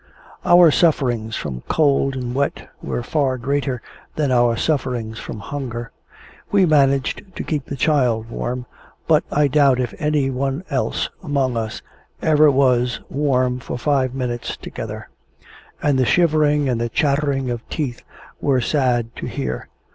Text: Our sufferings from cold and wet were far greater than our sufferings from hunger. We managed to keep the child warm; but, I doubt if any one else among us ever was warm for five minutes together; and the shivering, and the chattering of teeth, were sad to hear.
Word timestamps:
Our 0.43 0.71
sufferings 0.71 1.35
from 1.35 1.61
cold 1.67 2.15
and 2.15 2.33
wet 2.33 2.71
were 2.81 3.03
far 3.03 3.37
greater 3.37 3.83
than 4.15 4.31
our 4.31 4.57
sufferings 4.57 5.19
from 5.19 5.37
hunger. 5.39 5.91
We 6.51 6.65
managed 6.65 7.21
to 7.35 7.43
keep 7.43 7.65
the 7.65 7.75
child 7.75 8.27
warm; 8.31 8.65
but, 9.07 9.23
I 9.31 9.47
doubt 9.47 9.79
if 9.79 9.93
any 9.99 10.31
one 10.31 10.63
else 10.71 11.11
among 11.21 11.55
us 11.55 11.83
ever 12.19 12.49
was 12.49 12.99
warm 13.11 13.59
for 13.59 13.77
five 13.77 14.15
minutes 14.15 14.57
together; 14.57 15.07
and 15.83 15.99
the 15.99 16.05
shivering, 16.07 16.67
and 16.67 16.81
the 16.81 16.89
chattering 16.89 17.51
of 17.51 17.61
teeth, 17.69 18.01
were 18.41 18.59
sad 18.59 19.15
to 19.17 19.27
hear. 19.27 19.69